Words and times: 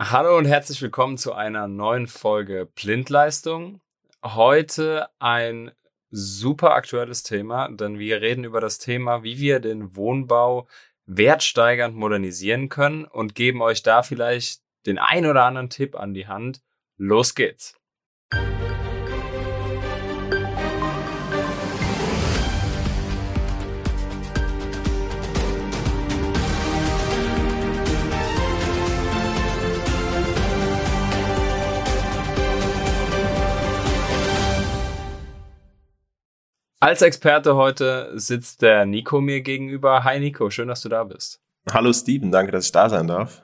Hallo 0.00 0.38
und 0.38 0.44
herzlich 0.44 0.80
willkommen 0.80 1.18
zu 1.18 1.32
einer 1.32 1.66
neuen 1.66 2.06
Folge 2.06 2.68
Blindleistung. 2.72 3.80
Heute 4.22 5.08
ein 5.18 5.72
super 6.08 6.74
aktuelles 6.74 7.24
Thema, 7.24 7.68
denn 7.68 7.98
wir 7.98 8.20
reden 8.20 8.44
über 8.44 8.60
das 8.60 8.78
Thema, 8.78 9.24
wie 9.24 9.40
wir 9.40 9.58
den 9.58 9.96
Wohnbau 9.96 10.68
wertsteigernd 11.06 11.96
modernisieren 11.96 12.68
können 12.68 13.06
und 13.06 13.34
geben 13.34 13.60
euch 13.60 13.82
da 13.82 14.04
vielleicht 14.04 14.62
den 14.86 15.00
ein 15.00 15.26
oder 15.26 15.42
anderen 15.42 15.68
Tipp 15.68 15.96
an 15.96 16.14
die 16.14 16.28
Hand. 16.28 16.62
Los 16.96 17.34
geht's! 17.34 17.77
Als 36.88 37.02
Experte 37.02 37.54
heute 37.54 38.12
sitzt 38.14 38.62
der 38.62 38.86
Nico 38.86 39.20
mir 39.20 39.42
gegenüber. 39.42 40.04
Hi 40.04 40.18
Nico, 40.18 40.48
schön, 40.48 40.68
dass 40.68 40.80
du 40.80 40.88
da 40.88 41.04
bist. 41.04 41.38
Hallo 41.70 41.92
Steven, 41.92 42.32
danke, 42.32 42.50
dass 42.50 42.64
ich 42.64 42.72
da 42.72 42.88
sein 42.88 43.06
darf. 43.06 43.42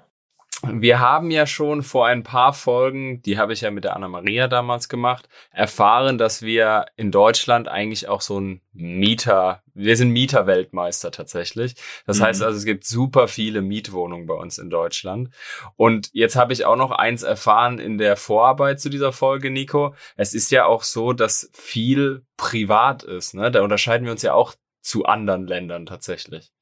Wir 0.73 1.01
haben 1.01 1.31
ja 1.31 1.47
schon 1.47 1.83
vor 1.83 2.07
ein 2.07 2.23
paar 2.23 2.53
Folgen, 2.53 3.23
die 3.23 3.39
habe 3.39 3.53
ich 3.53 3.63
ja 3.63 3.71
mit 3.71 3.85
der 3.85 3.97
Anna-Maria 3.97 4.49
damals 4.49 4.89
gemacht, 4.89 5.29
erfahren, 5.51 6.19
dass 6.19 6.43
wir 6.43 6.87
in 6.97 7.11
Deutschland 7.11 7.69
eigentlich 7.69 8.09
auch 8.09 8.21
so 8.21 8.41
ein 8.41 8.61
Mieter, 8.73 9.63
wir 9.73 9.97
sind 9.97 10.11
Mieterweltmeister 10.11 11.11
tatsächlich. 11.11 11.77
Das 12.07 12.19
mhm. 12.19 12.25
heißt 12.25 12.43
also, 12.43 12.59
es 12.59 12.65
gibt 12.65 12.85
super 12.85 13.29
viele 13.29 13.63
Mietwohnungen 13.63 14.27
bei 14.27 14.35
uns 14.35 14.59
in 14.59 14.71
Deutschland. 14.71 15.31
Und 15.77 16.11
jetzt 16.13 16.37
habe 16.37 16.53
ich 16.53 16.65
auch 16.65 16.77
noch 16.77 16.91
eins 16.91 17.23
erfahren 17.23 17.79
in 17.79 17.99
der 17.99 18.17
Vorarbeit 18.17 18.81
zu 18.81 18.89
dieser 18.89 19.13
Folge, 19.13 19.51
Nico. 19.51 19.95
Es 20.17 20.35
ist 20.35 20.51
ja 20.51 20.67
auch 20.67 20.83
so, 20.83 21.13
dass 21.13 21.51
viel 21.53 22.25
privat 22.37 23.05
ist. 23.05 23.35
Ne? 23.35 23.51
Da 23.51 23.63
unterscheiden 23.63 24.05
wir 24.05 24.13
uns 24.13 24.23
ja 24.23 24.35
auch 24.35 24.55
zu 24.81 25.05
anderen 25.05 25.47
Ländern 25.47 25.87
tatsächlich. 25.87 26.53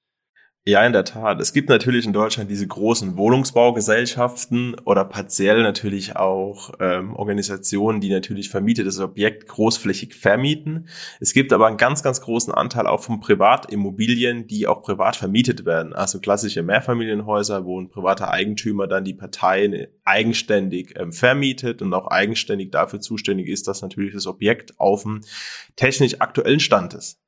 Ja, 0.65 0.87
in 0.87 0.93
der 0.93 1.05
Tat. 1.05 1.41
Es 1.41 1.53
gibt 1.53 1.69
natürlich 1.69 2.07
in 2.07 2.13
Deutschland 2.13 2.49
diese 2.49 2.69
großen 2.69 3.17
Wohnungsbaugesellschaften 3.17 4.77
oder 4.85 5.05
partiell 5.05 5.61
natürlich 5.65 6.15
auch 6.15 6.71
ähm, 6.79 7.17
Organisationen, 7.17 8.01
die 8.01 8.11
natürlich 8.11 8.49
vermietetes 8.49 9.01
Objekt 9.01 9.49
großflächig 9.49 10.15
vermieten. 10.15 10.87
Es 11.19 11.33
gibt 11.33 11.53
aber 11.53 11.67
einen 11.67 11.79
ganz, 11.79 12.05
ganz 12.05 12.21
großen 12.21 12.55
Anteil 12.55 12.87
auch 12.87 13.03
von 13.03 13.19
Privatimmobilien, 13.19 14.47
die 14.47 14.69
auch 14.69 14.83
privat 14.83 15.17
vermietet 15.17 15.65
werden. 15.67 15.95
Also 15.95 16.21
klassische 16.21 16.63
Mehrfamilienhäuser, 16.63 17.65
wo 17.65 17.81
ein 17.81 17.91
privater 17.91 18.31
Eigentümer 18.31 18.87
dann 18.87 19.03
die 19.03 19.15
Parteien 19.15 19.89
eigenständig 20.05 20.95
ähm, 20.97 21.13
vermietet 21.13 21.83
und 21.83 21.93
auch 21.93 22.07
eigenständig 22.07 22.71
dafür 22.71 23.01
zuständig 23.01 23.49
ist, 23.49 23.67
dass 23.67 23.83
natürlich 23.83 24.15
das 24.15 24.29
Objekt 24.29 24.79
auf 24.79 25.03
dem 25.03 25.23
technisch 25.75 26.21
aktuellen 26.21 26.61
Stand 26.61 26.95
ist. 26.95 27.19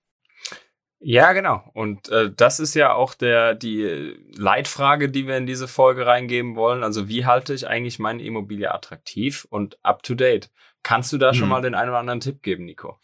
Ja, 1.07 1.35
genau. 1.35 1.63
Und 1.75 2.09
äh, 2.09 2.31
das 2.35 2.61
ist 2.61 2.75
ja 2.75 2.95
auch 2.95 3.13
der 3.13 3.55
die 3.55 4.17
Leitfrage, 4.35 5.11
die 5.11 5.27
wir 5.27 5.37
in 5.37 5.45
diese 5.45 5.69
Folge 5.69 6.07
reingeben 6.07 6.57
wollen. 6.57 6.83
Also 6.83 7.09
wie 7.09 7.27
halte 7.27 7.53
ich 7.53 7.69
eigentlich 7.69 7.99
meine 7.99 8.23
Immobilie 8.23 8.73
attraktiv 8.73 9.47
und 9.51 9.77
up 9.83 10.03
to 10.03 10.15
date? 10.15 10.51
Kannst 10.83 11.13
du 11.13 11.19
da 11.19 11.33
hm. 11.33 11.35
schon 11.35 11.49
mal 11.51 11.61
den 11.61 11.75
einen 11.75 11.91
oder 11.91 11.99
anderen 11.99 12.21
Tipp 12.21 12.43
geben, 12.43 12.65
Nico? 12.65 12.99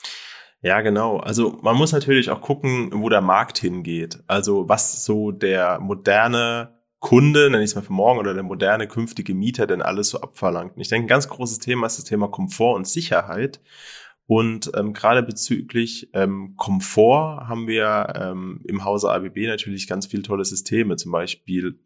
Ja, 0.62 0.80
genau. 0.80 1.18
Also 1.18 1.58
man 1.60 1.76
muss 1.76 1.92
natürlich 1.92 2.30
auch 2.30 2.40
gucken, 2.40 2.90
wo 2.94 3.10
der 3.10 3.20
Markt 3.20 3.58
hingeht. 3.58 4.22
Also 4.26 4.66
was 4.66 5.04
so 5.04 5.30
der 5.30 5.78
moderne 5.78 6.80
Kunde, 7.00 7.50
nenne 7.50 7.62
ich 7.62 7.70
es 7.70 7.76
mal 7.76 7.82
für 7.82 7.92
morgen, 7.92 8.18
oder 8.18 8.32
der 8.32 8.42
moderne 8.42 8.88
künftige 8.88 9.34
Mieter 9.34 9.66
denn 9.66 9.82
alles 9.82 10.08
so 10.08 10.22
abverlangt. 10.22 10.74
Und 10.74 10.80
ich 10.80 10.88
denke, 10.88 11.04
ein 11.04 11.08
ganz 11.08 11.28
großes 11.28 11.58
Thema 11.58 11.86
ist 11.86 11.98
das 11.98 12.06
Thema 12.06 12.28
Komfort 12.28 12.76
und 12.76 12.88
Sicherheit. 12.88 13.60
Und 14.30 14.70
ähm, 14.76 14.92
gerade 14.92 15.24
bezüglich 15.24 16.08
ähm, 16.12 16.54
Komfort 16.56 17.48
haben 17.48 17.66
wir 17.66 18.12
ähm, 18.14 18.60
im 18.68 18.84
Hause 18.84 19.10
ABB 19.10 19.38
natürlich 19.48 19.88
ganz 19.88 20.06
viele 20.06 20.22
tolle 20.22 20.44
Systeme, 20.44 20.94
zum 20.94 21.10
Beispiel 21.10 21.80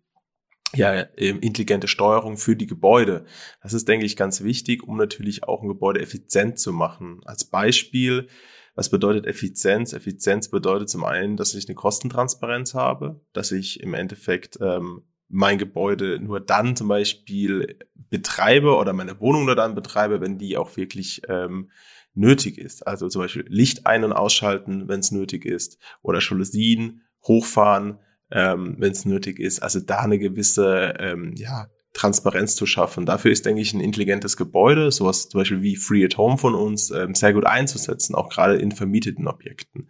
ja, 0.74 1.06
ähm, 1.16 1.40
intelligente 1.40 1.88
Steuerung 1.88 2.36
für 2.36 2.54
die 2.54 2.66
Gebäude. 2.66 3.24
Das 3.62 3.72
ist, 3.72 3.88
denke 3.88 4.04
ich, 4.04 4.14
ganz 4.14 4.44
wichtig, 4.44 4.82
um 4.86 4.98
natürlich 4.98 5.44
auch 5.44 5.62
ein 5.62 5.68
Gebäude 5.68 6.02
effizient 6.02 6.58
zu 6.58 6.74
machen. 6.74 7.22
Als 7.24 7.46
Beispiel, 7.46 8.28
was 8.74 8.90
bedeutet 8.90 9.24
Effizienz? 9.24 9.94
Effizienz 9.94 10.50
bedeutet 10.50 10.90
zum 10.90 11.04
einen, 11.04 11.38
dass 11.38 11.54
ich 11.54 11.66
eine 11.66 11.76
Kostentransparenz 11.76 12.74
habe, 12.74 13.22
dass 13.32 13.52
ich 13.52 13.80
im 13.80 13.94
Endeffekt 13.94 14.58
ähm, 14.60 15.04
mein 15.28 15.58
Gebäude 15.58 16.20
nur 16.20 16.40
dann 16.40 16.76
zum 16.76 16.88
Beispiel 16.88 17.78
betreibe 18.10 18.76
oder 18.76 18.92
meine 18.92 19.20
Wohnung 19.20 19.46
nur 19.46 19.56
dann 19.56 19.74
betreibe, 19.74 20.20
wenn 20.20 20.38
die 20.38 20.56
auch 20.56 20.76
wirklich 20.76 21.22
ähm, 21.28 21.70
nötig 22.14 22.58
ist. 22.58 22.86
Also 22.86 23.08
zum 23.08 23.22
Beispiel 23.22 23.44
Licht 23.48 23.86
ein- 23.86 24.04
und 24.04 24.12
ausschalten, 24.12 24.88
wenn 24.88 25.00
es 25.00 25.10
nötig 25.10 25.44
ist, 25.44 25.78
oder 26.02 26.20
Jalousien 26.20 27.02
hochfahren, 27.26 27.98
ähm, 28.30 28.76
wenn 28.78 28.92
es 28.92 29.04
nötig 29.04 29.38
ist. 29.38 29.62
Also 29.62 29.80
da 29.80 30.00
eine 30.00 30.18
gewisse 30.18 30.94
ähm, 30.98 31.34
ja, 31.36 31.68
Transparenz 31.94 32.56
zu 32.56 32.66
schaffen. 32.66 33.06
Dafür 33.06 33.30
ist, 33.30 33.46
denke 33.46 33.62
ich, 33.62 33.72
ein 33.72 33.80
intelligentes 33.80 34.36
Gebäude, 34.36 34.90
sowas 34.90 35.28
zum 35.28 35.40
Beispiel 35.40 35.62
wie 35.62 35.76
Free 35.76 36.04
at 36.04 36.18
Home 36.18 36.36
von 36.36 36.54
uns, 36.54 36.90
ähm, 36.90 37.14
sehr 37.14 37.32
gut 37.32 37.46
einzusetzen, 37.46 38.14
auch 38.14 38.28
gerade 38.28 38.56
in 38.56 38.72
vermieteten 38.72 39.28
Objekten. 39.28 39.88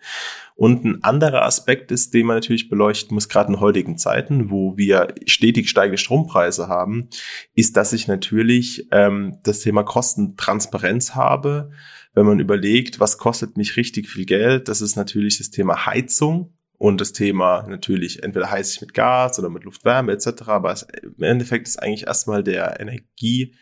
Und 0.55 0.85
ein 0.85 1.03
anderer 1.03 1.43
Aspekt 1.43 1.91
ist, 1.91 2.13
den 2.15 2.27
man 2.27 2.37
natürlich 2.37 2.69
beleuchten 2.69 3.15
muss, 3.15 3.29
gerade 3.29 3.53
in 3.53 3.59
heutigen 3.59 3.97
Zeiten, 3.97 4.51
wo 4.51 4.77
wir 4.77 5.15
stetig 5.27 5.71
steigende 5.71 5.99
Strompreise 5.99 6.69
haben, 6.69 7.09
ist, 7.55 7.77
dass 7.77 7.95
ich 7.95 8.07
natürlich 8.07 8.87
ähm, 8.93 9.39
das 9.43 9.61
Thema 9.61 9.83
Kostentransparenz 9.83 11.15
habe 11.15 11.71
wenn 12.17 12.27
man 12.27 12.39
überlegt, 12.39 13.01
was 13.01 13.19
kostet 13.19 13.57
mich 13.57 13.77
richtig 13.77 14.09
viel 14.09 14.25
Geld, 14.25 14.69
das 14.69 14.81
ist 14.81 14.95
natürlich 14.95 15.39
das 15.39 15.51
Thema 15.51 15.85
Heizung 15.85 16.55
und 16.79 17.01
das 17.01 17.13
Thema 17.13 17.67
natürlich 17.69 18.23
entweder 18.23 18.51
heize 18.51 18.75
ich 18.75 18.81
mit 18.81 18.95
Gas 18.95 19.39
oder 19.39 19.49
mit 19.49 19.65
Luftwärme 19.65 20.13
etc. 20.13 20.43
Aber 20.47 20.73
es, 20.73 20.87
im 21.03 21.23
Endeffekt 21.23 21.69
ist 21.69 21.83
eigentlich 21.83 22.07
erstmal 22.07 22.43
der 22.43 22.81
Energie, 22.81 23.55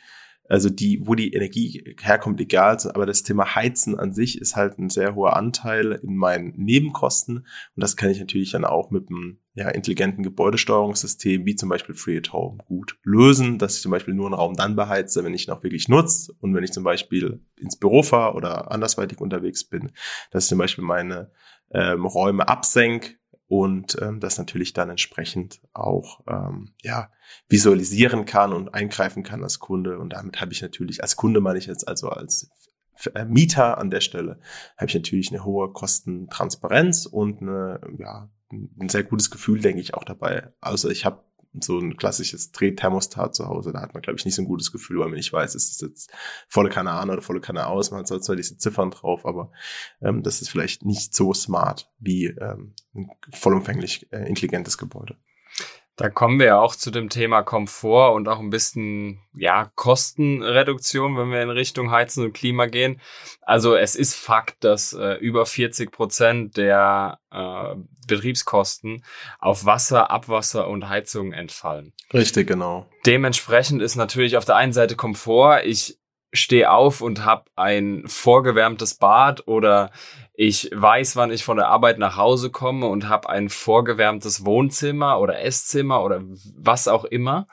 also 0.48 0.68
die, 0.68 1.00
wo 1.04 1.14
die 1.14 1.32
Energie 1.32 1.96
herkommt, 2.00 2.40
egal. 2.40 2.76
Aber 2.92 3.06
das 3.06 3.22
Thema 3.22 3.54
Heizen 3.54 3.98
an 3.98 4.12
sich 4.12 4.40
ist 4.40 4.56
halt 4.56 4.78
ein 4.78 4.90
sehr 4.90 5.14
hoher 5.14 5.36
Anteil 5.36 6.00
in 6.02 6.16
meinen 6.16 6.52
Nebenkosten 6.56 7.38
und 7.38 7.46
das 7.76 7.96
kann 7.96 8.10
ich 8.10 8.18
natürlich 8.18 8.52
dann 8.52 8.64
auch 8.64 8.90
mit 8.90 9.08
einem 9.08 9.38
ja, 9.54 9.68
intelligenten 9.68 10.22
Gebäudesteuerungssystem, 10.22 11.44
wie 11.44 11.54
zum 11.54 11.68
Beispiel 11.68 11.94
Free 11.94 12.16
at 12.16 12.32
Home, 12.32 12.58
gut 12.66 12.96
lösen, 13.04 13.58
dass 13.58 13.76
ich 13.76 13.82
zum 13.82 13.92
Beispiel 13.92 14.14
nur 14.14 14.26
einen 14.26 14.34
Raum 14.34 14.54
dann 14.54 14.76
beheize, 14.76 15.22
wenn 15.24 15.34
ich 15.34 15.46
ihn 15.46 15.52
auch 15.52 15.62
wirklich 15.62 15.88
nutze 15.88 16.32
und 16.40 16.54
wenn 16.54 16.64
ich 16.64 16.72
zum 16.72 16.84
Beispiel 16.84 17.40
ins 17.60 17.76
Büro 17.76 18.02
fahre 18.02 18.34
oder 18.34 18.72
andersweitig 18.72 19.20
unterwegs 19.20 19.64
bin, 19.64 19.92
dass 20.30 20.44
ich 20.44 20.48
zum 20.48 20.58
Beispiel 20.58 20.84
meine 20.84 21.30
ähm, 21.72 22.04
Räume 22.04 22.48
absenke 22.48 23.16
und 23.48 23.96
ähm, 24.00 24.20
das 24.20 24.38
natürlich 24.38 24.72
dann 24.72 24.90
entsprechend 24.90 25.60
auch 25.72 26.20
ähm, 26.26 26.74
ja, 26.82 27.10
visualisieren 27.48 28.24
kann 28.24 28.52
und 28.52 28.72
eingreifen 28.72 29.22
kann 29.22 29.42
als 29.42 29.58
Kunde. 29.58 29.98
Und 29.98 30.14
damit 30.14 30.40
habe 30.40 30.52
ich 30.52 30.62
natürlich, 30.62 31.02
als 31.02 31.16
Kunde 31.16 31.40
meine 31.40 31.58
ich 31.58 31.66
jetzt 31.66 31.86
also 31.86 32.08
als 32.08 32.50
äh, 33.14 33.24
Mieter 33.24 33.78
an 33.78 33.90
der 33.90 34.00
Stelle, 34.00 34.40
habe 34.76 34.86
ich 34.86 34.94
natürlich 34.94 35.30
eine 35.30 35.44
hohe 35.44 35.72
Kostentransparenz 35.72 37.06
und 37.06 37.42
eine 37.42 37.80
ja, 37.98 38.30
ein 38.52 38.88
sehr 38.88 39.04
gutes 39.04 39.30
Gefühl, 39.30 39.60
denke 39.60 39.80
ich, 39.80 39.94
auch 39.94 40.04
dabei. 40.04 40.52
Also 40.60 40.90
ich 40.90 41.04
habe 41.04 41.24
so 41.60 41.78
ein 41.78 41.96
klassisches 41.96 42.52
Drehthermostat 42.52 43.34
zu 43.34 43.46
Hause, 43.46 43.72
da 43.72 43.82
hat 43.82 43.94
man, 43.94 44.02
glaube 44.02 44.18
ich, 44.18 44.24
nicht 44.24 44.34
so 44.34 44.42
ein 44.42 44.48
gutes 44.48 44.72
Gefühl, 44.72 44.98
weil 44.98 45.08
man 45.08 45.16
nicht 45.16 45.32
weiß, 45.32 45.54
ist 45.54 45.70
es 45.70 45.80
jetzt 45.80 46.12
volle 46.48 46.70
Kanne 46.70 46.92
an 46.92 47.10
oder 47.10 47.22
volle 47.22 47.40
Kanne 47.40 47.66
aus. 47.66 47.90
Man 47.90 48.04
hat 48.04 48.24
zwar 48.24 48.36
diese 48.36 48.58
Ziffern 48.58 48.90
drauf, 48.90 49.26
aber 49.26 49.52
ähm, 50.00 50.22
das 50.22 50.40
ist 50.40 50.48
vielleicht 50.48 50.84
nicht 50.84 51.14
so 51.14 51.34
smart 51.34 51.90
wie 51.98 52.26
ähm, 52.26 52.74
ein 52.94 53.10
vollumfänglich 53.32 54.12
äh, 54.12 54.28
intelligentes 54.28 54.78
Gebäude. 54.78 55.16
Da 55.96 56.08
kommen 56.08 56.38
wir 56.38 56.46
ja 56.46 56.58
auch 56.58 56.74
zu 56.74 56.90
dem 56.90 57.10
Thema 57.10 57.42
Komfort 57.42 58.14
und 58.14 58.26
auch 58.26 58.38
ein 58.38 58.48
bisschen, 58.48 59.20
ja, 59.34 59.70
Kostenreduktion, 59.74 61.18
wenn 61.18 61.30
wir 61.30 61.42
in 61.42 61.50
Richtung 61.50 61.90
Heizen 61.90 62.24
und 62.24 62.32
Klima 62.32 62.66
gehen. 62.66 63.00
Also 63.42 63.76
es 63.76 63.94
ist 63.94 64.14
Fakt, 64.14 64.64
dass 64.64 64.94
äh, 64.94 65.14
über 65.16 65.44
40 65.44 65.92
Prozent 65.92 66.56
der 66.56 67.18
äh, 67.30 67.74
Betriebskosten 68.06 69.04
auf 69.38 69.66
Wasser, 69.66 70.10
Abwasser 70.10 70.66
und 70.68 70.88
Heizung 70.88 71.32
entfallen. 71.32 71.92
Richtig, 72.12 72.46
genau. 72.46 72.86
Dementsprechend 73.04 73.82
ist 73.82 73.96
natürlich 73.96 74.38
auf 74.38 74.46
der 74.46 74.56
einen 74.56 74.72
Seite 74.72 74.96
Komfort. 74.96 75.62
Ich 75.64 75.98
stehe 76.32 76.70
auf 76.70 77.02
und 77.02 77.24
habe 77.24 77.44
ein 77.56 78.04
vorgewärmtes 78.06 78.94
Bad 78.94 79.46
oder 79.46 79.90
ich 80.34 80.70
weiß, 80.72 81.16
wann 81.16 81.30
ich 81.30 81.44
von 81.44 81.58
der 81.58 81.68
Arbeit 81.68 81.98
nach 81.98 82.16
Hause 82.16 82.50
komme 82.50 82.86
und 82.86 83.08
habe 83.08 83.28
ein 83.28 83.48
vorgewärmtes 83.48 84.44
Wohnzimmer 84.44 85.20
oder 85.20 85.42
Esszimmer 85.42 86.02
oder 86.02 86.22
was 86.56 86.88
auch 86.88 87.04
immer. 87.04 87.48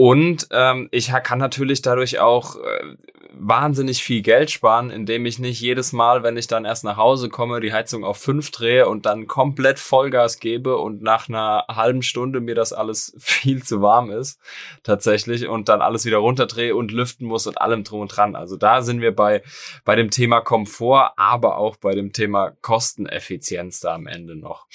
Und 0.00 0.48
ähm, 0.50 0.88
ich 0.92 1.08
kann 1.08 1.38
natürlich 1.38 1.82
dadurch 1.82 2.20
auch 2.20 2.56
äh, 2.56 2.96
wahnsinnig 3.34 4.02
viel 4.02 4.22
Geld 4.22 4.50
sparen, 4.50 4.88
indem 4.88 5.26
ich 5.26 5.38
nicht 5.38 5.60
jedes 5.60 5.92
Mal, 5.92 6.22
wenn 6.22 6.38
ich 6.38 6.46
dann 6.46 6.64
erst 6.64 6.84
nach 6.84 6.96
Hause 6.96 7.28
komme, 7.28 7.60
die 7.60 7.74
Heizung 7.74 8.02
auf 8.02 8.16
fünf 8.16 8.50
drehe 8.50 8.88
und 8.88 9.04
dann 9.04 9.26
komplett 9.26 9.78
Vollgas 9.78 10.40
gebe 10.40 10.78
und 10.78 11.02
nach 11.02 11.28
einer 11.28 11.66
halben 11.68 12.00
Stunde 12.00 12.40
mir 12.40 12.54
das 12.54 12.72
alles 12.72 13.14
viel 13.18 13.62
zu 13.62 13.82
warm 13.82 14.10
ist, 14.10 14.40
tatsächlich, 14.84 15.46
und 15.46 15.68
dann 15.68 15.82
alles 15.82 16.06
wieder 16.06 16.16
runterdrehe 16.16 16.74
und 16.74 16.92
lüften 16.92 17.26
muss 17.26 17.46
und 17.46 17.60
allem 17.60 17.84
drum 17.84 18.00
und 18.00 18.16
dran. 18.16 18.36
Also 18.36 18.56
da 18.56 18.80
sind 18.80 19.02
wir 19.02 19.14
bei, 19.14 19.42
bei 19.84 19.96
dem 19.96 20.10
Thema 20.10 20.40
Komfort, 20.40 21.12
aber 21.18 21.58
auch 21.58 21.76
bei 21.76 21.94
dem 21.94 22.14
Thema 22.14 22.52
Kosteneffizienz 22.62 23.80
da 23.80 23.96
am 23.96 24.06
Ende 24.06 24.34
noch. 24.34 24.66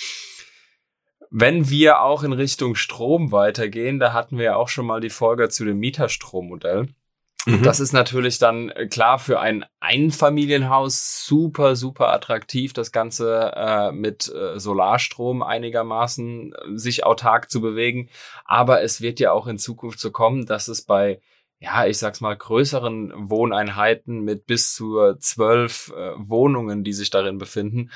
Wenn 1.29 1.69
wir 1.69 2.01
auch 2.01 2.23
in 2.23 2.33
Richtung 2.33 2.75
Strom 2.75 3.31
weitergehen, 3.31 3.99
da 3.99 4.13
hatten 4.13 4.37
wir 4.37 4.45
ja 4.45 4.55
auch 4.55 4.69
schon 4.69 4.85
mal 4.85 5.01
die 5.01 5.09
Folge 5.09 5.49
zu 5.49 5.65
dem 5.65 5.79
Mieterstrommodell. 5.79 6.87
Mhm. 7.45 7.61
Das 7.61 7.79
ist 7.79 7.93
natürlich 7.93 8.39
dann 8.39 8.69
äh, 8.69 8.87
klar 8.87 9.19
für 9.19 9.39
ein 9.39 9.65
Einfamilienhaus 9.79 11.25
super, 11.25 11.75
super 11.75 12.11
attraktiv, 12.11 12.73
das 12.73 12.91
Ganze 12.91 13.51
äh, 13.55 13.91
mit 13.91 14.33
äh, 14.33 14.59
Solarstrom 14.59 15.43
einigermaßen 15.43 16.53
äh, 16.53 16.77
sich 16.77 17.05
autark 17.05 17.51
zu 17.51 17.61
bewegen. 17.61 18.09
Aber 18.45 18.81
es 18.81 19.01
wird 19.01 19.19
ja 19.19 19.31
auch 19.31 19.47
in 19.47 19.59
Zukunft 19.59 19.99
so 19.99 20.11
kommen, 20.11 20.45
dass 20.45 20.67
es 20.67 20.83
bei 20.83 21.19
ja, 21.59 21.85
ich 21.85 21.97
sag's 21.97 22.19
mal, 22.19 22.35
größeren 22.35 23.13
Wohneinheiten 23.29 24.21
mit 24.21 24.45
bis 24.45 24.75
zu 24.75 25.15
zwölf 25.19 25.91
äh, 25.95 26.11
Wohnungen, 26.17 26.83
die 26.83 26.93
sich 26.93 27.09
darin 27.09 27.37
befinden, 27.37 27.91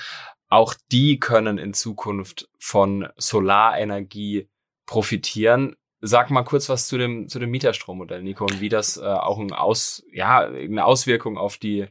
auch 0.50 0.74
die 0.92 1.20
können 1.20 1.58
in 1.58 1.74
Zukunft 1.74 2.50
von 2.58 3.08
Solarenergie 3.18 4.50
profitieren. 4.86 5.76
Sag 6.02 6.32
mal 6.32 6.44
kurz 6.44 6.70
was 6.70 6.88
zu 6.88 6.98
dem, 6.98 7.28
zu 7.28 7.40
dem 7.40 7.52
Mieterstrommodell, 7.52 8.24
Nico, 8.24 8.46
und 8.46 8.62
wie 8.62 8.70
das 8.70 8.98
äh, 8.98 9.02
auch 9.02 9.38
ein 9.38 9.54
Aus, 9.54 10.04
ja, 10.12 10.40
eine 10.40 10.86
Auswirkung 10.86 11.38
auf 11.38 11.58
die, 11.58 11.88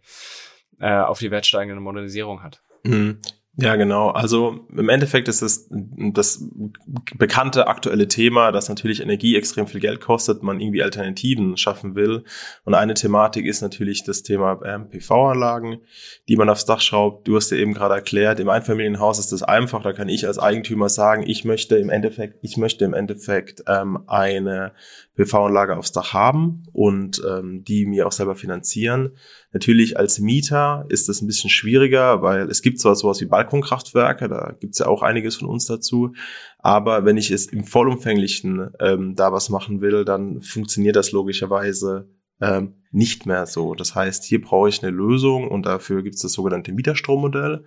äh, 0.80 0.92
auf 0.92 1.18
die 1.18 1.30
wertsteigende 1.30 1.80
Modernisierung 1.80 2.42
hat. 2.42 2.62
Mhm. 2.84 3.20
Ja, 3.60 3.74
genau. 3.74 4.10
Also 4.10 4.60
im 4.70 4.88
Endeffekt 4.88 5.26
ist 5.26 5.42
es 5.42 5.66
das 5.68 6.44
bekannte 7.16 7.66
aktuelle 7.66 8.06
Thema, 8.06 8.52
dass 8.52 8.68
natürlich 8.68 9.02
Energie 9.02 9.34
extrem 9.34 9.66
viel 9.66 9.80
Geld 9.80 10.00
kostet, 10.00 10.44
man 10.44 10.60
irgendwie 10.60 10.80
Alternativen 10.80 11.56
schaffen 11.56 11.96
will. 11.96 12.22
Und 12.64 12.74
eine 12.74 12.94
Thematik 12.94 13.46
ist 13.46 13.60
natürlich 13.60 14.04
das 14.04 14.22
Thema 14.22 14.60
ähm, 14.64 14.88
PV-Anlagen, 14.90 15.80
die 16.28 16.36
man 16.36 16.48
aufs 16.48 16.66
Dach 16.66 16.80
schraubt. 16.80 17.26
Du 17.26 17.34
hast 17.34 17.50
ja 17.50 17.56
eben 17.56 17.74
gerade 17.74 17.94
erklärt, 17.94 18.38
im 18.38 18.48
Einfamilienhaus 18.48 19.18
ist 19.18 19.32
das 19.32 19.42
einfach. 19.42 19.82
Da 19.82 19.92
kann 19.92 20.08
ich 20.08 20.24
als 20.24 20.38
Eigentümer 20.38 20.88
sagen, 20.88 21.24
ich 21.26 21.44
möchte 21.44 21.78
im 21.78 21.90
Endeffekt, 21.90 22.38
ich 22.42 22.58
möchte 22.58 22.84
im 22.84 22.94
Endeffekt 22.94 23.64
ähm, 23.66 24.04
eine 24.06 24.70
PV-Anlage 25.18 25.76
aufs 25.76 25.90
Dach 25.90 26.12
haben 26.14 26.62
und 26.72 27.20
ähm, 27.28 27.64
die 27.64 27.86
mir 27.86 28.06
auch 28.06 28.12
selber 28.12 28.36
finanzieren. 28.36 29.16
Natürlich 29.52 29.98
als 29.98 30.20
Mieter 30.20 30.86
ist 30.88 31.08
das 31.08 31.20
ein 31.20 31.26
bisschen 31.26 31.50
schwieriger, 31.50 32.22
weil 32.22 32.48
es 32.48 32.62
gibt 32.62 32.78
zwar 32.78 32.94
sowas 32.94 33.20
wie 33.20 33.26
Balkonkraftwerke, 33.26 34.28
da 34.28 34.54
gibt's 34.58 34.78
ja 34.78 34.86
auch 34.86 35.02
einiges 35.02 35.36
von 35.36 35.48
uns 35.48 35.66
dazu, 35.66 36.12
aber 36.58 37.04
wenn 37.04 37.16
ich 37.16 37.32
es 37.32 37.46
im 37.46 37.64
vollumfänglichen 37.64 38.70
ähm, 38.78 39.16
da 39.16 39.32
was 39.32 39.48
machen 39.48 39.80
will, 39.80 40.04
dann 40.04 40.40
funktioniert 40.40 40.94
das 40.94 41.10
logischerweise 41.10 42.08
ähm, 42.40 42.74
nicht 42.92 43.26
mehr 43.26 43.46
so. 43.46 43.74
Das 43.74 43.96
heißt, 43.96 44.24
hier 44.24 44.40
brauche 44.40 44.68
ich 44.68 44.82
eine 44.82 44.92
Lösung 44.92 45.48
und 45.48 45.66
dafür 45.66 46.02
gibt 46.02 46.14
es 46.14 46.22
das 46.22 46.32
sogenannte 46.32 46.72
Mieterstrommodell. 46.72 47.64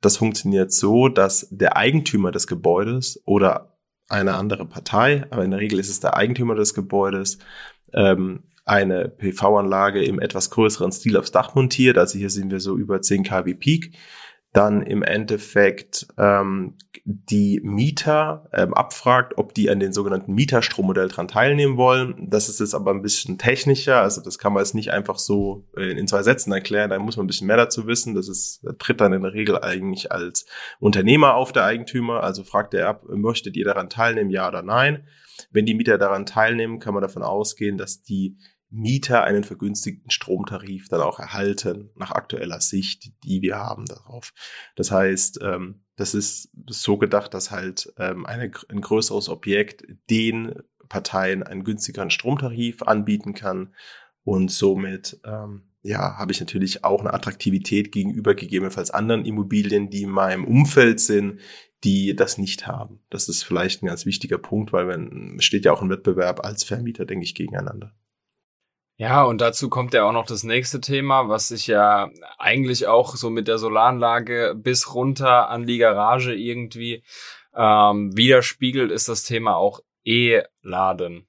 Das 0.00 0.16
funktioniert 0.16 0.72
so, 0.72 1.08
dass 1.08 1.48
der 1.50 1.76
Eigentümer 1.76 2.30
des 2.30 2.46
Gebäudes 2.46 3.20
oder 3.26 3.75
eine 4.08 4.34
andere 4.34 4.66
Partei, 4.66 5.24
aber 5.30 5.44
in 5.44 5.50
der 5.50 5.60
Regel 5.60 5.78
ist 5.78 5.88
es 5.88 6.00
der 6.00 6.16
Eigentümer 6.16 6.54
des 6.54 6.74
Gebäudes, 6.74 7.38
ähm, 7.92 8.44
eine 8.64 9.08
PV-Anlage 9.08 10.04
im 10.04 10.20
etwas 10.20 10.50
größeren 10.50 10.90
Stil 10.90 11.16
aufs 11.16 11.30
Dach 11.30 11.54
montiert. 11.54 11.98
Also 11.98 12.18
hier 12.18 12.30
sind 12.30 12.50
wir 12.50 12.60
so 12.60 12.76
über 12.76 13.00
10 13.00 13.22
kW 13.22 13.54
Peak 13.54 13.92
dann 14.52 14.82
im 14.82 15.02
Endeffekt 15.02 16.06
ähm, 16.16 16.76
die 17.04 17.60
Mieter 17.62 18.48
ähm, 18.52 18.72
abfragt, 18.72 19.34
ob 19.36 19.52
die 19.52 19.68
an 19.68 19.80
den 19.80 19.92
sogenannten 19.92 20.32
Mieterstrommodell 20.32 21.08
dran 21.08 21.28
teilnehmen 21.28 21.76
wollen. 21.76 22.28
Das 22.30 22.48
ist 22.48 22.60
jetzt 22.60 22.74
aber 22.74 22.90
ein 22.90 23.02
bisschen 23.02 23.36
technischer, 23.36 24.00
also 24.00 24.22
das 24.22 24.38
kann 24.38 24.54
man 24.54 24.62
jetzt 24.62 24.74
nicht 24.74 24.92
einfach 24.92 25.18
so 25.18 25.66
äh, 25.76 25.90
in 25.90 26.08
zwei 26.08 26.22
Sätzen 26.22 26.52
erklären, 26.52 26.90
da 26.90 26.98
muss 26.98 27.16
man 27.16 27.24
ein 27.24 27.26
bisschen 27.26 27.46
mehr 27.46 27.58
dazu 27.58 27.86
wissen. 27.86 28.14
Das 28.14 28.28
ist, 28.28 28.60
das 28.62 28.76
tritt 28.78 29.00
dann 29.00 29.12
in 29.12 29.22
der 29.22 29.34
Regel 29.34 29.60
eigentlich 29.60 30.10
als 30.10 30.46
Unternehmer 30.80 31.34
auf 31.34 31.52
der 31.52 31.64
Eigentümer, 31.64 32.22
also 32.22 32.42
fragt 32.42 32.72
er 32.72 32.88
ab, 32.88 33.04
möchtet 33.08 33.56
ihr 33.56 33.64
daran 33.66 33.90
teilnehmen, 33.90 34.30
ja 34.30 34.48
oder 34.48 34.62
nein. 34.62 35.06
Wenn 35.50 35.66
die 35.66 35.74
Mieter 35.74 35.98
daran 35.98 36.24
teilnehmen, 36.24 36.78
kann 36.78 36.94
man 36.94 37.02
davon 37.02 37.22
ausgehen, 37.22 37.76
dass 37.76 38.02
die 38.02 38.38
Mieter 38.70 39.22
einen 39.24 39.44
vergünstigten 39.44 40.10
Stromtarif 40.10 40.88
dann 40.88 41.00
auch 41.00 41.18
erhalten, 41.18 41.90
nach 41.94 42.10
aktueller 42.10 42.60
Sicht, 42.60 43.12
die 43.24 43.42
wir 43.42 43.56
haben 43.56 43.84
darauf. 43.86 44.32
Das 44.74 44.90
heißt, 44.90 45.40
ähm, 45.42 45.82
das 45.96 46.14
ist 46.14 46.50
so 46.66 46.98
gedacht, 46.98 47.32
dass 47.32 47.50
halt 47.50 47.92
ähm, 47.98 48.26
eine, 48.26 48.50
ein 48.68 48.80
größeres 48.80 49.28
Objekt 49.28 49.84
den 50.10 50.54
Parteien 50.88 51.42
einen 51.42 51.64
günstigeren 51.64 52.10
Stromtarif 52.10 52.82
anbieten 52.82 53.34
kann 53.34 53.74
und 54.24 54.50
somit 54.50 55.20
ähm, 55.24 55.62
ja, 55.82 56.16
habe 56.18 56.32
ich 56.32 56.40
natürlich 56.40 56.84
auch 56.84 57.00
eine 57.00 57.14
Attraktivität 57.14 57.92
gegenüber 57.92 58.34
gegebenenfalls 58.34 58.90
anderen 58.90 59.24
Immobilien, 59.24 59.88
die 59.88 60.02
in 60.02 60.10
meinem 60.10 60.44
Umfeld 60.44 60.98
sind, 60.98 61.40
die 61.84 62.16
das 62.16 62.38
nicht 62.38 62.66
haben. 62.66 63.00
Das 63.08 63.28
ist 63.28 63.44
vielleicht 63.44 63.82
ein 63.82 63.86
ganz 63.86 64.04
wichtiger 64.04 64.38
Punkt, 64.38 64.72
weil 64.72 64.86
man 64.86 65.40
steht 65.40 65.64
ja 65.64 65.72
auch 65.72 65.82
im 65.82 65.90
Wettbewerb 65.90 66.44
als 66.44 66.64
Vermieter, 66.64 67.04
denke 67.04 67.24
ich, 67.24 67.36
gegeneinander. 67.36 67.94
Ja, 68.98 69.24
und 69.24 69.42
dazu 69.42 69.68
kommt 69.68 69.92
ja 69.92 70.04
auch 70.04 70.12
noch 70.12 70.24
das 70.24 70.42
nächste 70.42 70.80
Thema, 70.80 71.28
was 71.28 71.48
sich 71.48 71.66
ja 71.66 72.08
eigentlich 72.38 72.86
auch 72.86 73.16
so 73.16 73.28
mit 73.28 73.46
der 73.46 73.58
Solaranlage 73.58 74.54
bis 74.56 74.94
runter 74.94 75.50
an 75.50 75.66
die 75.66 75.76
Garage 75.76 76.34
irgendwie 76.34 77.02
ähm, 77.54 78.16
widerspiegelt, 78.16 78.90
ist 78.90 79.08
das 79.08 79.24
Thema 79.24 79.56
auch 79.56 79.80
E-Laden. 80.04 81.26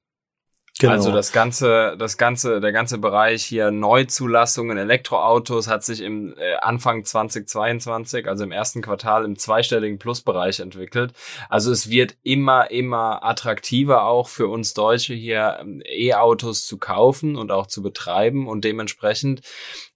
Genau. 0.80 0.94
Also 0.94 1.12
das 1.12 1.32
ganze, 1.32 1.96
das 1.98 2.18
ganze, 2.18 2.60
der 2.60 2.72
ganze 2.72 3.00
Bereich 3.00 3.44
hier 3.44 3.72
Neuzulassungen, 3.72 4.78
Elektroautos 4.78 5.68
hat 5.68 5.84
sich 5.84 6.02
im 6.02 6.36
äh, 6.38 6.56
Anfang 6.62 7.04
2022, 7.04 8.28
also 8.28 8.44
im 8.44 8.52
ersten 8.52 8.84
Quartal 8.84 9.26
im 9.26 9.38
zweistelligen 9.38 9.98
Plusbereich 9.98 10.60
entwickelt. 10.60 11.14
Also 11.50 11.72
es 11.72 11.90
wird 11.90 12.18
immer, 12.22 12.70
immer 12.70 13.24
attraktiver 13.24 14.06
auch 14.06 14.28
für 14.28 14.48
uns 14.48 14.76
Deutsche 14.76 15.16
hier 15.16 15.58
ähm, 15.62 15.82
E-Autos 15.84 16.68
zu 16.68 16.78
kaufen 16.78 17.36
und 17.38 17.52
auch 17.52 17.66
zu 17.66 17.82
betreiben 17.82 18.48
und 18.48 18.64
dementsprechend 18.64 19.42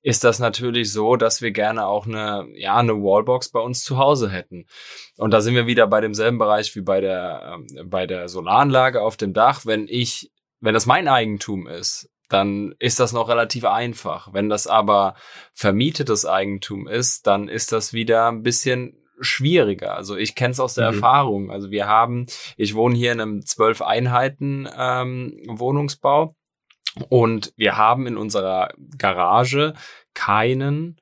ist 0.01 0.24
das 0.24 0.39
natürlich 0.39 0.92
so, 0.92 1.16
dass 1.16 1.44
wir 1.44 1.51
gerne 1.51 1.86
auch 1.86 2.07
eine, 2.07 2.48
ja, 2.56 2.77
eine 2.77 2.94
Wallbox 2.94 3.50
bei 3.50 3.60
uns 3.60 3.84
zu 3.84 3.98
Hause 4.00 4.31
hätten. 4.31 4.66
Und 5.18 5.31
da 5.31 5.42
sind 5.42 5.54
wir 5.54 5.68
wieder 5.68 5.86
bei 5.86 6.01
demselben 6.01 6.39
Bereich 6.39 6.75
wie 6.75 6.81
bei 6.81 7.01
der, 7.01 7.60
ähm, 7.69 7.89
bei 7.89 8.07
der 8.07 8.27
Solaranlage 8.27 9.01
auf 9.01 9.16
dem 9.16 9.34
Dach. 9.34 9.66
Wenn 9.66 9.88
ich 9.88 10.31
wenn 10.62 10.74
das 10.74 10.86
mein 10.86 11.08
Eigentum 11.08 11.68
ist, 11.68 12.10
dann 12.30 12.74
ist 12.80 13.00
das 13.00 13.12
noch 13.12 13.28
relativ 13.28 13.65
einfach. 13.65 14.34
Wenn 14.34 14.48
das 14.48 14.68
aber 14.68 15.15
vermietetes 15.53 16.25
Eigentum 16.25 16.88
ist, 16.88 17.27
dann 17.27 17.50
ist 17.50 17.72
das 17.72 17.91
wieder 17.91 18.30
ein 18.30 18.44
bisschen 18.44 18.98
schwieriger. 19.20 19.96
Also 19.96 20.15
ich 20.15 20.36
kenne 20.36 20.51
es 20.51 20.60
aus 20.60 20.74
der 20.74 20.89
mhm. 20.89 20.96
Erfahrung. 20.96 21.51
Also 21.51 21.72
wir 21.72 21.88
haben, 21.88 22.27
ich 22.58 22.74
wohne 22.74 22.96
hier 22.96 23.12
in 23.12 23.22
einem 23.22 23.46
zwölf 23.46 23.82
Einheiten 23.82 24.68
ähm, 24.75 25.38
Wohnungsbau 25.48 26.36
und 27.10 27.53
wir 27.58 27.77
haben 27.77 28.08
in 28.08 28.18
unserer 28.18 28.70
Garage 28.98 29.74
keinen 30.13 31.00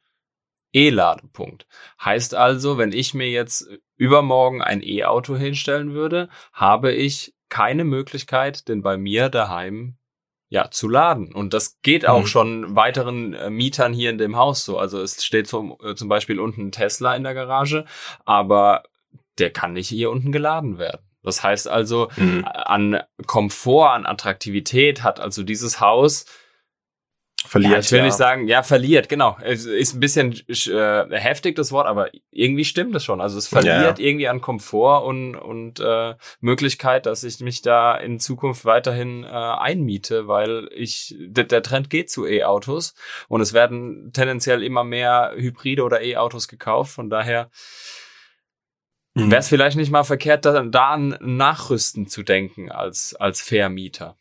E-Ladepunkt. 0.72 1.66
Heißt 2.04 2.36
also, 2.36 2.78
wenn 2.78 2.92
ich 2.92 3.14
mir 3.14 3.30
jetzt 3.30 3.68
übermorgen 3.96 4.62
ein 4.62 4.84
E-Auto 4.84 5.36
hinstellen 5.36 5.94
würde, 5.94 6.30
habe 6.54 6.94
ich 6.94 7.34
keine 7.50 7.84
Möglichkeit, 7.84 8.68
denn 8.68 8.82
bei 8.82 8.98
mir 8.98 9.30
daheim 9.30 9.96
ja 10.50 10.72
zu 10.72 10.88
laden. 10.88 11.34
Und 11.34 11.54
das 11.54 11.80
geht 11.82 12.08
auch 12.08 12.22
mhm. 12.22 12.28
schon 12.28 12.76
weiteren 12.76 13.34
äh, 13.34 13.50
Mietern 13.50 13.94
hier 13.94 14.10
in 14.10 14.18
dem 14.18 14.36
Haus 14.36 14.66
so. 14.66 14.78
Also 14.78 15.02
es 15.02 15.24
steht 15.24 15.48
zum, 15.48 15.78
äh, 15.84 15.96
zum 15.96 16.10
Beispiel 16.10 16.40
unten 16.40 16.68
ein 16.68 16.72
Tesla 16.72 17.16
in 17.16 17.24
der 17.24 17.36
Garage, 17.36 17.86
aber 18.26 18.84
der 19.38 19.52
kann 19.52 19.74
nicht 19.74 19.90
hier 19.90 20.10
unten 20.10 20.32
geladen 20.32 20.80
werden. 20.80 21.02
Das 21.22 21.44
heißt 21.44 21.68
also, 21.68 22.10
mhm. 22.16 22.46
an 22.46 23.02
Komfort, 23.26 23.94
an 23.94 24.06
Attraktivität 24.06 25.04
hat 25.04 25.20
also 25.20 25.44
dieses 25.44 25.80
Haus 25.80 26.26
Verliert. 27.46 27.72
Ja, 27.72 27.80
ich 27.80 27.92
will 27.92 28.00
ja. 28.00 28.06
nicht 28.06 28.18
sagen, 28.18 28.48
ja, 28.48 28.64
verliert, 28.64 29.08
genau. 29.08 29.38
Es 29.42 29.66
ist 29.66 29.94
ein 29.96 30.02
bisschen 30.02 30.34
äh, 30.50 31.18
heftig, 31.18 31.56
das 31.56 31.72
Wort, 31.72 31.88
aber 31.88 32.10
irgendwie 32.32 32.66
stimmt 32.66 32.94
es 32.96 33.06
schon. 33.06 33.22
Also 33.22 33.38
es 33.38 33.48
verliert 33.48 33.98
ja. 33.98 34.06
irgendwie 34.06 34.28
an 34.28 34.42
Komfort 34.42 35.06
und, 35.06 35.36
und 35.36 35.80
äh, 35.80 36.16
Möglichkeit, 36.42 37.06
dass 37.06 37.24
ich 37.24 37.40
mich 37.40 37.62
da 37.62 37.96
in 37.96 38.20
Zukunft 38.20 38.66
weiterhin 38.66 39.24
äh, 39.24 39.28
einmiete, 39.28 40.28
weil 40.28 40.70
ich, 40.76 41.16
der, 41.18 41.46
der 41.46 41.64
Trend 41.64 41.90
geht 41.90 42.12
zu 42.12 42.28
E-Autos 42.28 42.94
und 43.30 43.40
es 43.40 43.54
werden 43.54 44.12
tendenziell 44.12 44.62
immer 44.62 44.84
mehr 44.84 45.32
Hybride 45.36 45.84
oder 45.84 46.02
E-Autos 46.02 46.50
gekauft. 46.50 46.92
Von 46.92 47.10
daher 47.10 47.50
mhm. 49.14 49.32
wäre 49.32 49.40
es 49.40 49.48
vielleicht 49.48 49.78
nicht 49.78 49.92
mal 49.92 50.04
verkehrt, 50.04 50.46
da, 50.46 50.62
da 50.64 50.90
an 50.90 51.18
Nachrüsten 51.22 52.08
zu 52.08 52.22
denken 52.22 52.70
als, 52.70 53.16
als 53.16 53.42
Vermieter. 53.42 54.19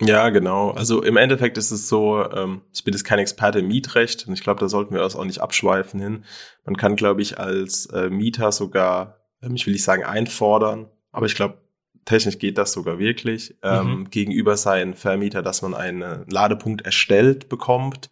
Ja, 0.00 0.30
genau. 0.30 0.70
Also 0.70 1.02
im 1.02 1.16
Endeffekt 1.16 1.58
ist 1.58 1.70
es 1.70 1.88
so, 1.88 2.24
ähm, 2.32 2.62
ich 2.72 2.84
bin 2.84 2.94
jetzt 2.94 3.04
kein 3.04 3.18
Experte 3.18 3.60
im 3.60 3.68
Mietrecht 3.68 4.26
und 4.26 4.34
ich 4.34 4.42
glaube, 4.42 4.60
da 4.60 4.68
sollten 4.68 4.94
wir 4.94 5.04
uns 5.04 5.14
auch 5.14 5.24
nicht 5.24 5.40
abschweifen 5.40 6.00
hin. 6.00 6.24
Man 6.64 6.76
kann, 6.76 6.96
glaube 6.96 7.22
ich, 7.22 7.38
als 7.38 7.86
äh, 7.86 8.08
Mieter 8.08 8.52
sogar, 8.52 9.18
ähm, 9.42 9.54
ich 9.54 9.66
will 9.66 9.72
nicht 9.72 9.84
sagen 9.84 10.04
einfordern, 10.04 10.88
aber 11.12 11.26
ich 11.26 11.34
glaube, 11.34 11.58
technisch 12.04 12.38
geht 12.38 12.58
das 12.58 12.72
sogar 12.72 12.98
wirklich, 12.98 13.56
ähm, 13.62 14.00
mhm. 14.00 14.10
gegenüber 14.10 14.56
seinen 14.56 14.94
Vermieter, 14.94 15.42
dass 15.42 15.62
man 15.62 15.74
einen 15.74 16.24
Ladepunkt 16.28 16.82
erstellt 16.82 17.48
bekommt. 17.48 18.10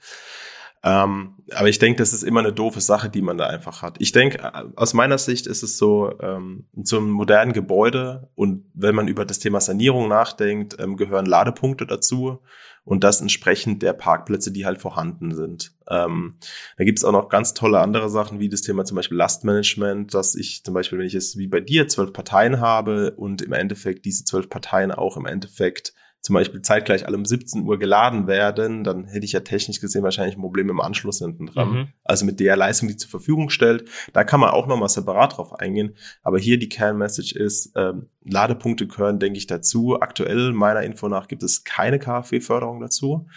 Ähm, 0.85 1.35
aber 1.55 1.69
ich 1.69 1.79
denke, 1.79 1.99
das 1.99 2.13
ist 2.13 2.23
immer 2.23 2.41
eine 2.41 2.53
doofe 2.53 2.81
Sache, 2.81 3.09
die 3.09 3.23
man 3.23 3.37
da 3.37 3.47
einfach 3.47 3.83
hat. 3.83 3.97
Ich 3.99 4.13
denke, 4.13 4.39
äh, 4.39 4.65
aus 4.77 4.95
meiner 4.95 5.19
Sicht 5.19 5.47
ist 5.47 5.63
es 5.63 5.77
so, 5.77 6.13
ähm, 6.21 6.67
so 6.83 6.99
einem 6.99 7.11
modernen 7.11 7.53
Gebäude 7.53 8.31
und 8.35 8.65
wenn 8.75 8.95
man 8.95 9.09
über 9.09 9.25
das 9.25 9.41
Thema 9.41 9.61
Sanierung 9.61 10.09
nachdenkt, 10.09 10.77
ähm, 10.79 10.97
gehören 10.97 11.27
Ladepunkte 11.27 11.87
dazu 11.87 12.41
und 12.85 13.05
das 13.05 13.21
entsprechend 13.21 13.83
der 13.83 13.93
Parkplätze, 13.93 14.53
die 14.53 14.65
halt 14.65 14.81
vorhanden 14.81 15.35
sind. 15.35 15.73
Ähm, 15.91 16.37
da 16.77 16.85
gibt 16.85 16.99
es 16.99 17.05
auch 17.05 17.13
noch 17.13 17.29
ganz 17.29 17.55
tolle 17.55 17.81
andere 17.81 18.09
Sachen, 18.09 18.39
wie 18.39 18.49
das 18.49 18.63
Thema 18.63 18.85
zum 18.85 18.97
Beispiel 18.97 19.19
Lastmanagement, 19.19 20.15
dass 20.15 20.35
ich 20.35 20.65
zum 20.65 20.75
Beispiel, 20.75 20.99
wenn 20.99 21.07
ich 21.07 21.15
es 21.15 21.37
wie 21.37 21.49
bei 21.49 21.61
dir 21.61 21.89
zwölf 21.89 22.13
Parteien 22.13 22.61
habe 22.61 23.13
und 23.17 23.43
im 23.43 23.53
Endeffekt 23.53 24.05
diese 24.05 24.25
zwölf 24.25 24.49
Parteien 24.49 24.93
auch 24.93 25.17
im 25.17 25.27
Endeffekt 25.27 25.93
zum 26.21 26.35
Beispiel 26.35 26.63
zeitgleich 26.63 27.07
alle 27.07 27.17
um 27.17 27.25
17 27.25 27.63
Uhr 27.63 27.79
geladen 27.79 28.27
werden, 28.27 28.83
dann 28.83 29.07
hätte 29.07 29.25
ich 29.25 29.33
ja 29.33 29.41
technisch 29.41 29.81
gesehen 29.81 30.03
wahrscheinlich 30.03 30.37
ein 30.37 30.41
Problem 30.43 30.69
im 30.69 30.81
Anschluss 30.81 31.19
hinten 31.19 31.47
dran. 31.47 31.71
Mhm. 31.71 31.89
Also 32.05 32.27
mit 32.27 32.41
der 32.41 32.57
Leistung, 32.57 32.89
die 32.89 32.97
zur 32.97 33.11
Verfügung 33.11 33.51
stellt, 33.51 33.89
da 34.13 34.25
kann 34.25 34.41
man 34.41 34.51
auch 34.51 34.67
nochmal 34.67 34.89
separat 34.89 35.37
drauf 35.37 35.53
eingehen. 35.55 35.97
Aber 36.23 36.39
hier 36.39 36.59
die 36.59 36.69
Kernmessage 36.69 37.39
ist, 37.39 37.73
ähm, 37.77 38.09
Ladepunkte 38.25 38.87
gehören, 38.87 39.21
denke 39.21 39.39
ich, 39.39 39.47
dazu. 39.47 40.01
Aktuell, 40.01 40.53
meiner 40.53 40.83
Info 40.83 41.09
nach, 41.09 41.29
gibt 41.29 41.43
es 41.43 41.65
keine 41.65 41.99
KfW-Förderung 41.99 42.81
dazu. 42.81 43.29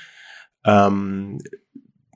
Ähm, 0.66 1.40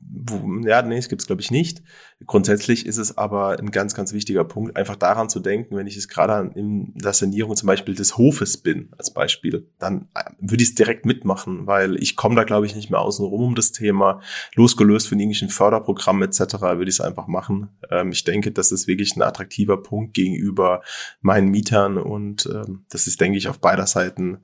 wo, 0.08 0.68
ja, 0.68 0.82
nee, 0.82 0.98
es 0.98 1.10
gibt's 1.10 1.28
glaube 1.28 1.42
ich 1.42 1.52
nicht. 1.52 1.82
Grundsätzlich 2.26 2.86
ist 2.86 2.98
es 2.98 3.18
aber 3.18 3.60
ein 3.60 3.72
ganz, 3.72 3.94
ganz 3.94 4.14
wichtiger 4.14 4.44
Punkt, 4.44 4.78
einfach 4.78 4.96
daran 4.96 5.30
zu 5.30 5.40
denken, 5.40 5.76
wenn 5.76 5.88
ich 5.88 5.98
es 5.98 6.08
gerade 6.08 6.52
in 6.56 6.94
der 6.96 7.14
Sanierung 7.14 7.56
zum 7.56 7.68
Beispiel 7.68 7.96
des 7.96 8.18
Hofes 8.18 8.58
bin, 8.58 8.90
als 8.98 9.14
Beispiel, 9.14 9.70
dann 9.80 10.08
äh, 10.16 10.24
würde 10.40 10.64
ich 10.64 10.70
es 10.70 10.76
direkt 10.76 11.06
mitmachen, 11.06 11.68
weil 11.68 12.02
ich 12.02 12.16
komme 12.16 12.36
da 12.36 12.44
glaube 12.44 12.66
ich 12.66 12.76
nicht 12.76 12.90
mehr 12.90 13.02
außen 13.02 13.26
rum 13.26 13.44
um 13.44 13.56
das 13.56 13.72
Thema. 13.72 14.22
Losgelöst 14.56 15.08
von 15.08 15.20
irgendwelchen 15.20 15.50
Förderprogrammen 15.50 16.24
etc. 16.24 16.62
würde 16.62 16.90
ich 16.90 16.96
es 16.96 17.02
einfach 17.02 17.28
machen. 17.28 17.70
Ähm, 17.90 18.12
ich 18.12 18.24
denke, 18.24 18.52
das 18.52 18.72
ist 18.72 18.88
wirklich 18.88 19.16
ein 19.16 19.22
attraktiver 19.22 19.82
Punkt 19.82 20.14
gegenüber 20.14 20.82
meinen 21.22 21.50
Mietern 21.50 21.98
und 21.98 22.48
ähm, 22.48 22.86
das 22.90 23.08
ist, 23.08 23.20
denke 23.22 23.38
ich, 23.38 23.48
auf 23.48 23.60
beider 23.60 23.88
Seiten 23.88 24.44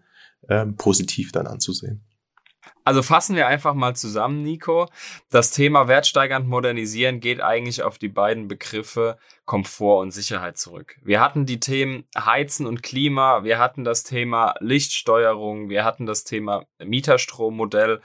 ähm, 0.50 0.75
positiv 0.75 1.32
dann 1.32 1.48
anzusehen. 1.48 2.03
Also 2.84 3.04
fassen 3.04 3.36
wir 3.36 3.48
einfach 3.48 3.74
mal 3.74 3.96
zusammen, 3.96 4.42
Nico. 4.42 4.88
Das 5.30 5.52
Thema 5.52 5.88
wertsteigernd 5.88 6.48
modernisieren 6.48 7.20
geht 7.20 7.40
eigentlich 7.42 7.84
auf 7.84 7.98
die 7.98 8.08
beiden 8.08 8.48
Begriffe 8.48 9.18
Komfort 9.46 10.02
und 10.02 10.12
Sicherheit 10.12 10.58
zurück. 10.58 10.98
Wir 11.04 11.20
hatten 11.20 11.46
die 11.46 11.60
Themen 11.60 12.06
Heizen 12.18 12.66
und 12.66 12.82
Klima, 12.82 13.44
wir 13.44 13.60
hatten 13.60 13.84
das 13.84 14.04
Thema 14.04 14.56
Lichtsteuerung, 14.60 15.70
wir 15.70 15.86
hatten 15.86 16.06
das 16.06 16.24
Thema 16.24 16.66
Mieterstrommodell, 16.84 18.02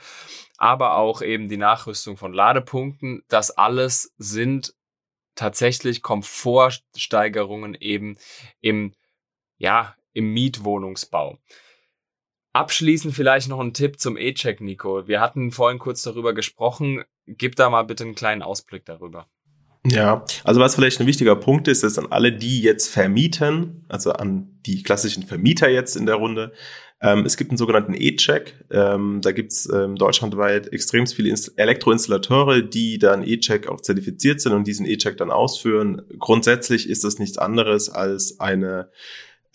aber 0.59 0.97
auch 0.97 1.23
eben 1.23 1.49
die 1.49 1.57
Nachrüstung 1.57 2.17
von 2.17 2.33
Ladepunkten. 2.33 3.23
Das 3.29 3.51
alles 3.53 4.15
sind 4.19 4.75
tatsächlich 5.37 6.03
Komfortsteigerungen 6.03 7.75
eben 7.75 8.17
im, 8.61 8.93
ja, 9.57 9.95
im 10.13 10.33
Mietwohnungsbau. 10.33 11.39
Abschließend 12.57 13.15
vielleicht 13.15 13.51
noch 13.51 13.61
ein 13.61 13.75
Tipp 13.75 14.01
zum 14.01 14.17
E-Check, 14.17 14.63
Nico. 14.63 15.07
Wir 15.07 15.21
hatten 15.21 15.53
vorhin 15.53 15.79
kurz 15.79 16.01
darüber 16.01 16.33
gesprochen. 16.33 17.05
Gib 17.27 17.55
da 17.55 17.69
mal 17.69 17.83
bitte 17.83 18.05
einen 18.05 18.15
kleinen 18.15 18.41
Ausblick 18.41 18.87
darüber. 18.87 19.27
Ja, 19.87 20.25
also 20.43 20.59
was 20.59 20.75
vielleicht 20.75 20.99
ein 20.99 21.07
wichtiger 21.07 21.37
Punkt 21.37 21.69
ist, 21.69 21.85
ist 21.85 21.99
an 21.99 22.07
alle, 22.09 22.33
die 22.33 22.63
jetzt 22.63 22.89
vermieten, 22.89 23.85
also 23.91 24.13
an 24.13 24.59
die 24.65 24.83
klassischen 24.83 25.25
Vermieter 25.25 25.69
jetzt 25.69 25.97
in 25.97 26.07
der 26.07 26.15
Runde. 26.15 26.55
Ähm, 27.03 27.27
es 27.27 27.37
gibt 27.37 27.51
einen 27.51 27.59
sogenannten 27.59 27.93
E-Check. 27.93 28.65
Ähm, 28.71 29.21
da 29.21 29.33
gibt 29.33 29.53
es 29.53 29.69
ähm, 29.71 29.97
deutschlandweit 29.97 30.73
extrem 30.73 31.07
viele 31.07 31.29
Inst 31.29 31.59
Elektroinstallateure, 31.59 32.63
die 32.63 32.97
dann 32.99 33.23
E-Check 33.23 33.69
auch 33.69 33.83
zertifiziert 33.83 34.41
sind 34.41 34.55
und 34.55 34.67
diesen 34.67 34.87
E-Check 34.87 35.19
dann 35.19 35.31
ausführen. 35.31 36.01
Grundsätzlich 36.19 36.89
ist 36.89 37.05
das 37.05 37.19
nichts 37.19 37.37
anderes 37.37 37.91
als 37.91 38.41
eine 38.41 38.89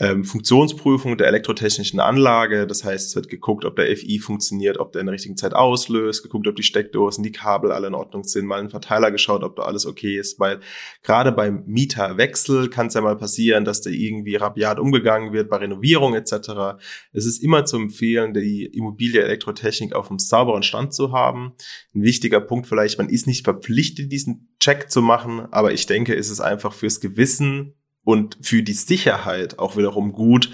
ähm, 0.01 0.23
Funktionsprüfung 0.23 1.15
der 1.15 1.27
elektrotechnischen 1.27 1.99
Anlage. 1.99 2.65
Das 2.65 2.83
heißt, 2.83 3.09
es 3.09 3.15
wird 3.15 3.29
geguckt, 3.29 3.65
ob 3.65 3.75
der 3.75 3.95
FI 3.95 4.17
funktioniert, 4.17 4.79
ob 4.79 4.91
der 4.91 5.01
in 5.01 5.05
der 5.05 5.13
richtigen 5.13 5.37
Zeit 5.37 5.53
auslöst, 5.53 6.23
geguckt, 6.23 6.47
ob 6.47 6.55
die 6.55 6.63
Steckdosen, 6.63 7.23
die 7.23 7.31
Kabel 7.31 7.71
alle 7.71 7.85
in 7.85 7.93
Ordnung 7.93 8.23
sind, 8.23 8.47
mal 8.47 8.59
einen 8.59 8.71
Verteiler 8.71 9.11
geschaut, 9.11 9.43
ob 9.43 9.57
da 9.57 9.61
alles 9.61 9.85
okay 9.85 10.17
ist. 10.17 10.39
Weil 10.39 10.59
gerade 11.03 11.31
beim 11.31 11.63
Mieterwechsel 11.67 12.69
kann 12.69 12.87
es 12.87 12.95
ja 12.95 13.01
mal 13.01 13.15
passieren, 13.15 13.63
dass 13.63 13.81
der 13.81 13.93
irgendwie 13.93 14.37
rabiat 14.37 14.79
umgegangen 14.79 15.33
wird, 15.33 15.51
bei 15.51 15.57
Renovierung 15.57 16.15
etc. 16.15 16.79
Es 17.13 17.27
ist 17.27 17.43
immer 17.43 17.65
zu 17.65 17.77
empfehlen, 17.77 18.33
die 18.33 18.65
Immobilie 18.65 19.21
Elektrotechnik 19.21 19.93
auf 19.93 20.09
einem 20.09 20.17
sauberen 20.17 20.63
Stand 20.63 20.95
zu 20.95 21.11
haben. 21.11 21.53
Ein 21.93 22.01
wichtiger 22.01 22.41
Punkt 22.41 22.65
vielleicht, 22.65 22.97
man 22.97 23.09
ist 23.09 23.27
nicht 23.27 23.43
verpflichtet, 23.43 24.11
diesen 24.11 24.49
Check 24.59 24.89
zu 24.89 25.03
machen, 25.03 25.41
aber 25.51 25.73
ich 25.73 25.85
denke, 25.85 26.15
es 26.15 26.31
ist 26.31 26.39
einfach 26.39 26.73
fürs 26.73 27.01
Gewissen 27.01 27.75
und 28.03 28.37
für 28.41 28.63
die 28.63 28.73
Sicherheit 28.73 29.59
auch 29.59 29.77
wiederum 29.77 30.13
gut, 30.13 30.51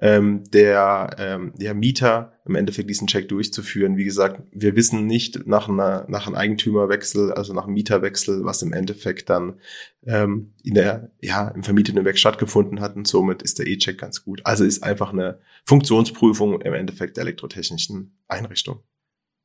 ähm, 0.00 0.44
der, 0.50 1.16
ähm, 1.18 1.52
der 1.56 1.74
Mieter 1.74 2.32
im 2.46 2.54
Endeffekt 2.54 2.88
diesen 2.88 3.08
Check 3.08 3.28
durchzuführen. 3.28 3.96
Wie 3.96 4.04
gesagt, 4.04 4.42
wir 4.52 4.76
wissen 4.76 5.06
nicht 5.06 5.46
nach, 5.46 5.68
einer, 5.68 6.06
nach 6.08 6.26
einem 6.26 6.36
Eigentümerwechsel, 6.36 7.32
also 7.32 7.52
nach 7.52 7.64
einem 7.64 7.74
Mieterwechsel, 7.74 8.44
was 8.44 8.62
im 8.62 8.72
Endeffekt 8.72 9.28
dann 9.28 9.60
ähm, 10.06 10.54
in 10.62 10.74
der, 10.74 11.10
ja, 11.20 11.48
im 11.48 11.64
vermieteten 11.64 12.04
Werk 12.04 12.16
stattgefunden 12.16 12.80
hat 12.80 12.94
und 12.94 13.08
somit 13.08 13.42
ist 13.42 13.58
der 13.58 13.66
E-Check 13.66 13.98
ganz 13.98 14.24
gut. 14.24 14.40
Also 14.44 14.64
ist 14.64 14.84
einfach 14.84 15.12
eine 15.12 15.40
Funktionsprüfung 15.64 16.60
im 16.60 16.74
Endeffekt 16.74 17.16
der 17.16 17.22
elektrotechnischen 17.22 18.16
Einrichtung. 18.28 18.84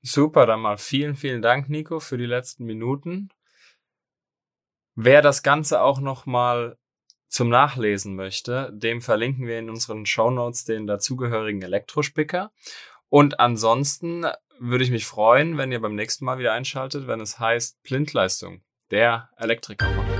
Super, 0.04 0.46
dann 0.46 0.60
mal 0.60 0.78
vielen, 0.78 1.16
vielen 1.16 1.42
Dank, 1.42 1.70
Nico, 1.70 2.00
für 2.00 2.18
die 2.18 2.26
letzten 2.26 2.66
Minuten. 2.66 3.30
Wer 4.96 5.24
das 5.24 5.42
Ganze 5.42 5.82
auch 5.82 6.00
noch 6.00 6.28
mal 6.28 6.78
zum 7.34 7.50
Nachlesen 7.50 8.16
möchte, 8.16 8.70
dem 8.72 9.02
verlinken 9.02 9.48
wir 9.48 9.58
in 9.58 9.68
unseren 9.68 10.06
Show 10.06 10.30
Notes 10.30 10.66
den 10.66 10.86
dazugehörigen 10.86 11.64
Elektrospicker. 11.64 12.52
Und 13.10 13.40
ansonsten 13.40 14.28
würde 14.60 14.84
ich 14.84 14.92
mich 14.92 15.08
freuen, 15.08 15.58
wenn 15.58 15.72
ihr 15.72 15.82
beim 15.82 15.96
nächsten 15.96 16.26
Mal 16.26 16.38
wieder 16.38 16.54
einschaltet, 16.54 17.08
wenn 17.08 17.20
es 17.20 17.40
heißt 17.40 17.82
Blindleistung, 17.82 18.62
der 18.92 19.30
Elektriker-Podcast. 19.38 20.13